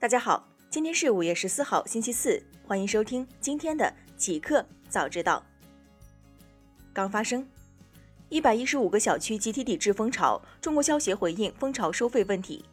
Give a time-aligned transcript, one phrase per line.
[0.00, 5.44] 大家好，今天是五月十四号，星期四，欢迎收听今天的极客早知道。
[6.90, 7.46] 刚发生，
[8.30, 12.64] 一百一十五个小区集体抵制蜂巢，中国消协回应蜂巢收费问题。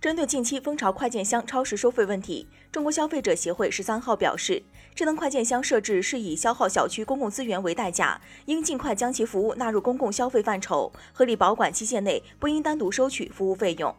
[0.00, 4.60] 针对近期蜂巢快件箱超时收费问题，中国消费者协会十三号表示，
[4.92, 13.94] 智能快件箱设置是以消耗小区公共资源为代价，应尽快将其服务纳入公共消费范畴，合理保管期限内不应单独收取服务费用。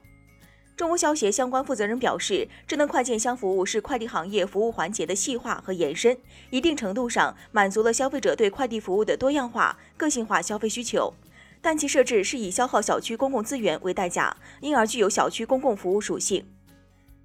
[0.75, 6.17] 中国消协相关负责人表示，智能快件箱服务是快递行业服务环节的细化和延伸，
[6.49, 11.13] 一定程度上满足了消费者对快递服务的多样化、个性化消费需求。
[11.61, 16.45] 但其设置是以消耗小区公共资源为代价，因而具有小区公共服务属性。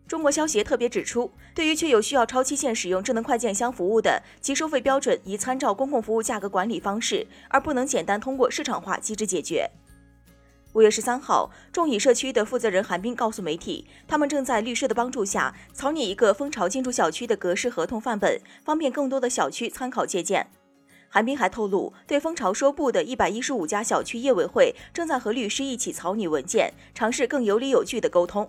[0.06, 9.68] 中国消协特别指出，对于确有需要超期限使用智能快件箱服务的，其收费标准宜参照公共服务价格管理方式，而不能简单通过市场化机制解决。
[10.72, 20.46] 五月十三号，众乙社区的负责人韩冰告诉媒体，他们正在律师的帮助下草拟一个蜂巢进驻小区的格式合同范本，方便更多的小区参考借鉴。
[21.08, 28.48] 韩冰还透露，对蜂巢说不的一百一十五家小区业委会正在和律师一起草拟文件，尝试更有理有据的沟通。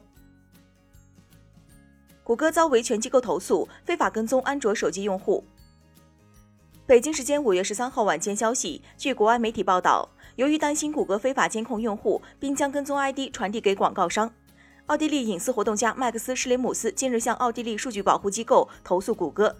[2.24, 5.44] 谷歌遭维权机构投诉，非法跟踪安卓手机用户。
[6.92, 10.10] 北京时间五月十三号晚间消息，据国外媒体报道。
[10.36, 14.30] 由于担心谷歌非法监控用户，并将跟踪 ID 传递给广告商，
[14.88, 19.56] 奥地利隐私活动家麦克斯·施雷姆斯近日向奥地利数据保护机构投诉谷歌。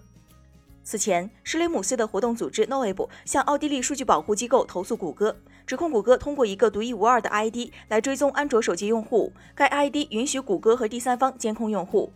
[0.84, 12.12] 此前，施雷姆斯的活动组织 Noeb 向奥地利数据保护机构投诉谷歌，指控谷歌通过一个独一无二的 ID 来追踪安卓手机用户，该 ID 允许谷歌和第三方监控用户。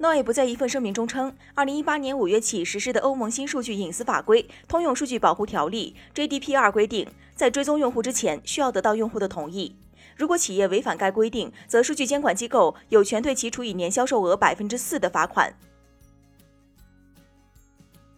[0.00, 5.96] 诺伊不在一份声明中称，二零一八年五月起实施的欧盟新数据隐私法规《通用数据保护条例》
[6.28, 9.76] （GDPR） 规定，在追踪用户之前需要得到用户的同意。
[10.16, 15.52] 如果企业违反该规定，则数据监管机构有权对其处以年销售额百分之四的罚款。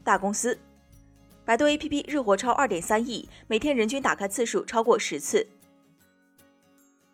[0.04, 0.58] 大公司，
[1.46, 5.46] 百度 APP 日活超二点三亿，每天人均打开次数超过十次。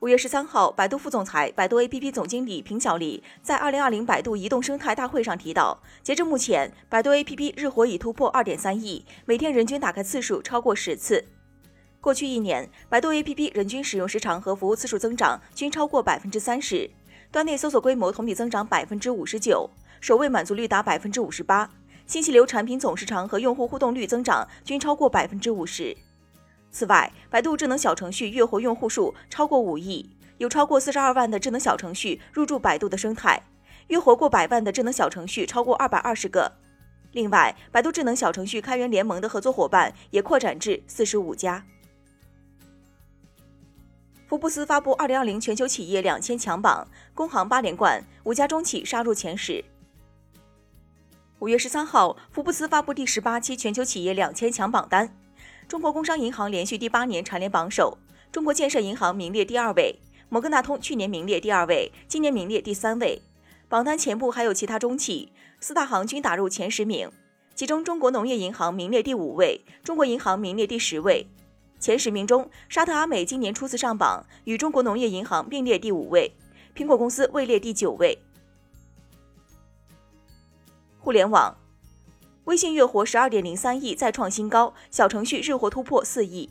[0.06, 11.24] 五月十三号，百度副总裁、百度 APP 总经理平晓丽在二零二零百度移动生态大会上提到，截至目前，百度 APP 日活已突破二点三亿，每天人均打开次数超过十次。
[12.00, 16.88] 过去一年，百度 APP 人均使用时长和服务次数增长均超过百分之三十，
[17.32, 19.68] 端内搜索规模同比增长百分之五十九，
[20.00, 21.68] 首位满足率达百分之五十八，
[22.06, 25.96] 信息流产品总时长和用户互动率增长均超过百分之五十。
[26.76, 33.42] 此外，百度智能小程序月活用户数超过五亿，有超过四十二万的智能小程序入驻百度的生态，
[33.86, 36.52] 月活过百万的智能小程序超过二百二十个。
[37.12, 41.64] 另外，百度智能小程序开源联盟的合作伙伴也扩展至四十五家。
[44.26, 49.64] 福布斯发布二零二零全球企业两千强榜，工行八连冠，五家中企杀入前十。
[51.38, 55.16] 五月十三号，福布斯发布第十八期全球企业两千强榜单。
[55.68, 57.98] 中国工商银行连续第八年蝉联榜首，
[58.30, 63.20] 中国建设银行名列第二位，摩根大通去年名列第二位，今年名列第三位。
[63.68, 67.10] 榜单前部还有其他中企，四大行均打入前十名，
[67.56, 71.26] 其中中国农业银行名列第五位，中国银行名列第十位。
[71.80, 76.32] 前十名中，沙特阿美今年初次上榜，与中国农业银行并列第五位，
[76.76, 78.16] 苹果公司位列第九位。
[81.00, 81.52] 互联网。
[82.46, 86.48] 微信月活十二点零三亿再创新高，小程序日活突破四亿。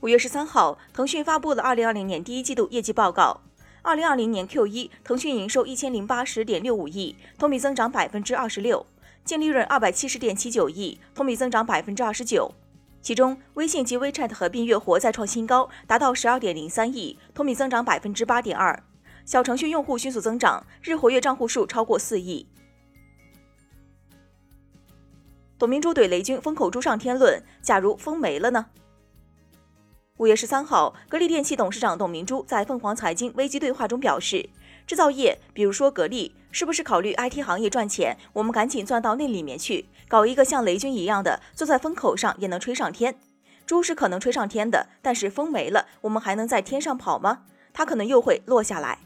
[0.00, 3.42] 五月十三号，腾讯发布了二零二零年第一季度业绩报告。
[3.82, 8.86] 二零二零年 Q 一，腾讯营收一千零八十点六五亿，同比增长百分之二十六，
[9.22, 12.54] 净利润二百七十点七九亿，同比增长百分之二十九。
[13.02, 18.82] 其中，微信及 WeChat 合并月活再创新高，达到十二点零三亿，同比增长百分之八点二。
[19.26, 22.46] 小程序用户迅速增长，日活跃账户数超过四亿。
[25.58, 28.66] 董明珠怼雷军“风口猪上天论”，假如风没了呢？
[30.18, 34.46] 五月十三号，格力电器董事长董明珠在凤凰财经危机对话中表示，
[34.86, 38.14] 制造业，比如说格力，是不是考虑 IT 行业赚钱？
[38.34, 43.18] 我们赶紧钻到那里面去，搞一个像雷军一样的，坐在风口上也能吹上天。
[43.64, 47.44] 猪是可能吹上天的，但是风没了，我们还能在天上跑吗？
[47.72, 48.98] 它可能又会落下来。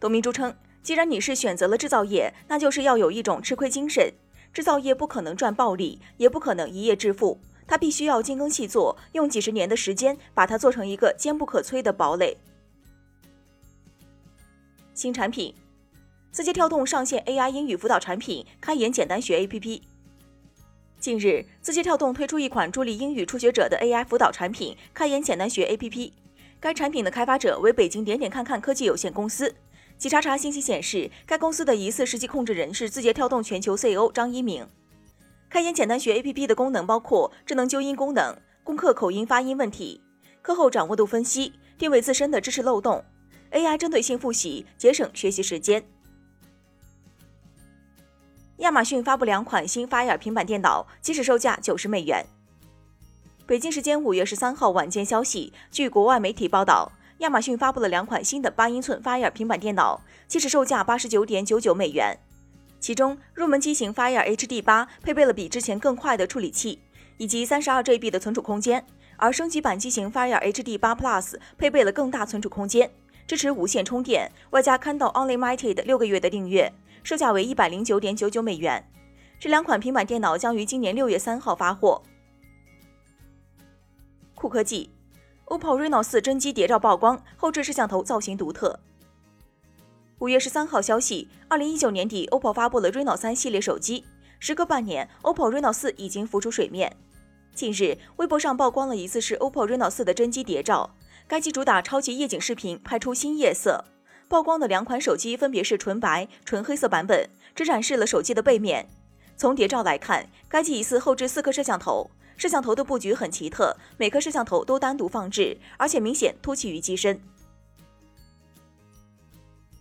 [0.00, 4.10] 董明珠称，既然你是选择了制造业，那就是要有一种吃亏精神。
[4.54, 12.36] 制造业不可能赚暴利，也不可能一夜致富，它必须要精耕细作，用几十年的时间把它做成一个坚不可摧的堡垒。
[14.94, 15.52] 新产品，
[16.30, 19.82] 字节跳动上线 AI 英语辅导产品“开言简单学 APP”。
[21.00, 26.12] 近日，字节跳动推出一款助力英语初学者的 AI 辅导产品“开言简单学 APP”。
[26.60, 29.52] 该产品的开发者为北京点点看看科技有限公司。
[29.96, 34.66] 企查查信息显示，该公司的疑似实际控制人是字节跳动全球 CEO 张一鸣。
[35.48, 40.02] 开言简单学 APP 的功能包括智能纠音功能、攻克口音发音问题、
[40.42, 43.04] 课后掌握度分析、定位自身的知识漏洞、
[43.52, 45.82] AI 针对性复习，节省学习时间。
[48.58, 52.26] 亚马逊发布两款新 Fire 平板电脑，起始售价九十美元。
[53.46, 56.90] 北京时间五月十三号晚间消息，据国外媒体报道，
[57.24, 62.18] 亚马逊发布了两款新的八英寸 Fire 平板电脑，起始售价八十九点九九美元。
[62.78, 66.80] 其中，入门机型 Fire HD 八配备了比之前更快的处理器
[67.16, 68.84] 以及三十二 GB 的存储空间，
[69.16, 72.90] 而升级版机型 Fire HD 八 Plus 配备了更大存储空间，
[73.26, 76.70] 支持无线充电，外加看到 Unlimited 六个月的订阅，
[77.02, 78.86] 售价为一百零九点九九美元。
[79.40, 82.02] 这两款平板电脑将于今年六月三号发货。
[84.34, 84.90] 酷科技
[85.46, 88.78] ，OPPO Reno 四真机谍照曝光，后置摄像头造型独特。
[90.18, 94.04] 五月十三号消息，二零一九年底，OPPO 发布了 Reno 三系列手机。
[94.38, 96.96] 时隔半年，OPPO Reno 四已经浮出水面。
[97.54, 100.94] 近日，微博上曝光了疑似是 OPPO Reno 四的真机谍照，
[101.26, 103.84] 该机主打超级夜景视频，拍出新夜色。
[104.28, 108.88] 曝光的两款手机分别是纯白、纯黑色版本，只展示了手机的背面。
[109.36, 112.10] 从谍照来看，该机疑似后置四颗摄像头。
[112.36, 117.20] 摄像头的布局很奇特，每颗摄像头都单独放置，而且明显凸起于机身。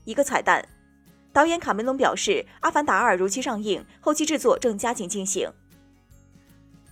[0.06, 0.68] 一个彩蛋，
[1.32, 5.50] 导演卡梅隆表示，《阿凡达二》如期上映，后期制作正加紧进行。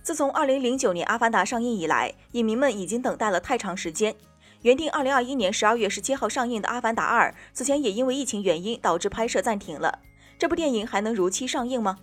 [0.02, 4.14] 自从2009年《阿凡达》上映以来，影迷们已经等待了太长时间。
[4.62, 10.00] 原定2021年12月17号上映的《阿凡达二》，此前也因为疫情原因导致拍摄暂停了。
[10.38, 11.98] 这部电影还能如期上映吗？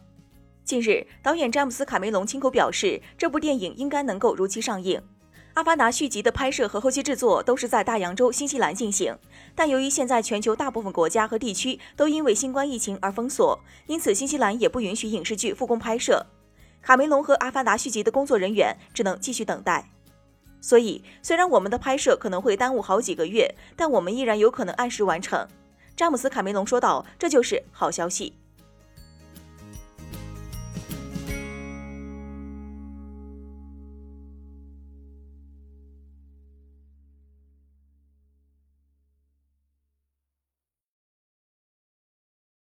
[0.69, 4.99] 近日，导演詹姆斯·卡梅隆亲口表示，这部电影应该能够如期上映。
[5.55, 9.17] 《阿凡达》续集的拍摄和后期制作都是在大洋洲新西兰进行，
[9.55, 16.23] 但由于现在全球大部分国家和地区都因为新冠疫情而封锁，因此新西兰也不允许影视剧复工拍摄。
[16.83, 19.89] 卡梅隆和《阿凡达》续集的工作人员只能继续等待。
[20.61, 25.47] 所以，虽然我们的拍摄可能会耽误好几个月，但我们依然有可能按时完成。
[25.95, 28.35] 詹姆斯·卡梅隆说道：“这就是好消息。”